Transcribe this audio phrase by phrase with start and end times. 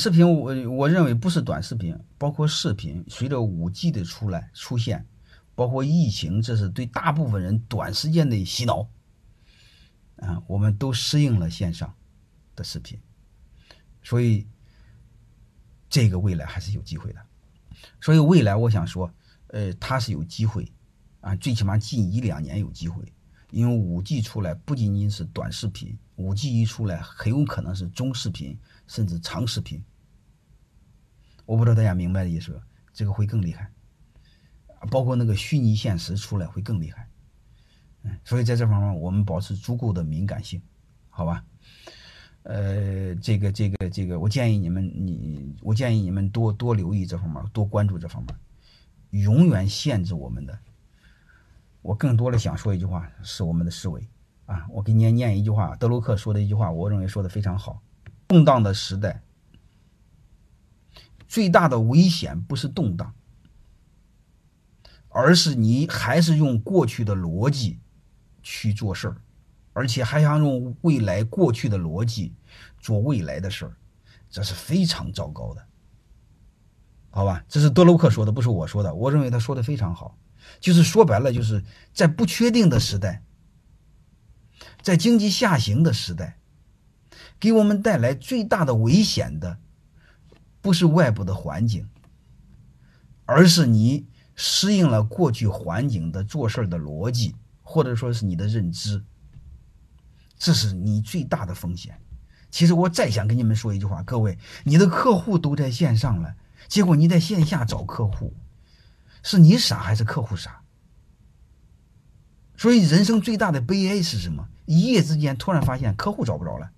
[0.00, 5.06] 视频我我认为不是短视频，包括视频，随着五 G 的出来出现，
[5.54, 8.88] 包括疫情，这是对大部分人短时间的洗脑。
[10.16, 11.94] 啊，我们都适应了线上
[12.56, 12.98] 的视频，
[14.02, 14.46] 所以
[15.90, 17.20] 这个未来还是有机会的。
[18.00, 19.12] 所以未来我想说，
[19.48, 20.72] 呃，它是有机会
[21.20, 23.04] 啊，最起码近一两年有机会，
[23.50, 29.82] 因为五 G 出来不仅仅是短视频，五 G 一出来很有可能是中视频甚至长视频。
[31.50, 33.68] 我不知道大家明白的意思，这个会更厉害，
[34.88, 37.08] 包括那个虚拟现实出来会更厉害。
[38.04, 40.62] 嗯，所以在这方面我们保持足够的敏感性，
[41.08, 41.44] 好吧？
[42.44, 48.32] 呃，这个这个这个，我建议你们，你我建议你们多多留意这方面，多关注这方面。
[49.10, 50.56] 永远限制我们的，
[51.82, 54.06] 我更多的想说一句话，是我们的思维
[54.46, 54.68] 啊！
[54.70, 57.82] 我给你念一句话，德鲁克说的一句话，我认为说的非常好：
[58.28, 59.20] 动荡的时代，
[61.30, 63.14] 最大的危险不是动荡，
[65.08, 67.78] 而是你还是用过去的逻辑。
[68.42, 69.16] 去做事儿，
[69.74, 72.32] 而且还想用未来过去的逻辑
[72.78, 73.76] 做未来的事儿，
[74.30, 75.62] 这是非常糟糕的，
[77.10, 77.44] 好吧？
[77.50, 78.94] 这是德鲁克说的，不是我说的。
[78.94, 80.16] 我认为他说的非常好，
[80.58, 83.22] 就是说白了，就是在不确定的时代，
[84.80, 86.38] 在经济下行的时代，
[87.38, 89.58] 给我们带来最大的危险的，
[90.60, 91.88] 不是外部的环境，
[93.24, 97.34] 而是你适应了过去环境的做事的逻辑。
[97.62, 99.00] 或者说是你的认知，
[100.36, 102.00] 这是你最大的风险。
[102.50, 106.34] 其实我再想跟你们说一句话，各位，你的客户都在线上了，
[106.66, 108.34] 结果你在线下找客户，
[109.22, 110.62] 是你傻还是客户傻？
[112.56, 114.48] 所以人生最大的悲哀是什么？
[114.66, 116.72] 一夜之间突然发现客户找不着了，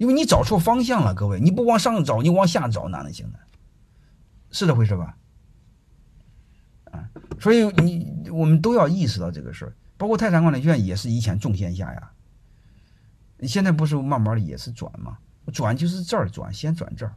[0.00, 1.14] 因为你找错方向了。
[1.14, 3.38] 各位，你不往上找，你往下找哪能行呢？
[4.50, 5.14] 是这回事吧？
[6.90, 12.12] 啊，所以你我们都要意识到这个事儿，包括泰山管理学院也是以前重线下呀，
[13.36, 15.18] 你现在不是慢慢的也是转吗？
[15.52, 17.12] 转就是这儿转，先转这儿，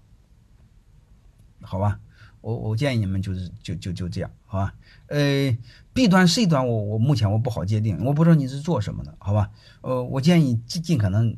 [1.61, 2.01] 好吧？
[2.41, 4.73] 我我建议你们就是就就就这样，好吧？
[5.07, 5.57] 呃
[5.94, 9.50] ，B 端 C 端我我目前我不好界定，我不知道你是做什么的，好吧？
[9.79, 11.33] 呃，我建议尽尽可能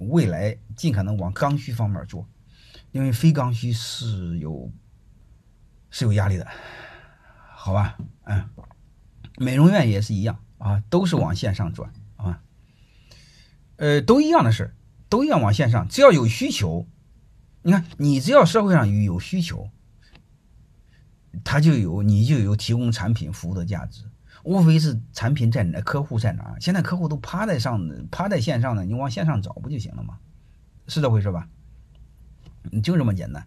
[0.00, 2.28] 未来尽可能往刚需方面做，
[2.92, 4.72] 因为非刚需是有
[5.90, 6.46] 是有压力的。
[7.54, 8.48] 好吧，嗯，
[9.36, 12.40] 美容院也是一样啊，都是往线上转啊，
[13.76, 14.74] 呃，都一样的事
[15.08, 16.86] 都一样往线上，只要有需求，
[17.62, 19.70] 你看，你只要社会上有需求，
[21.44, 24.04] 他就有，你就有提供产品服务的价值，
[24.48, 30.18] 无非是产品在哪，客户在哪，现在客户都趴在上，趴在线上呢，你往线上找不就行了吗？
[30.86, 31.46] 是这回事吧？
[32.82, 33.46] 就这么简单。